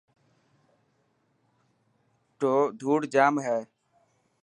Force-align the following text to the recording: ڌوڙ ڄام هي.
ڌوڙ 2.79 2.99
ڄام 3.13 3.33
هي. 3.45 3.59